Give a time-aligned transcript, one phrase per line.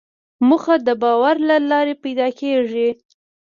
[0.47, 2.89] موخه د باور له لارې پیدا کېږي.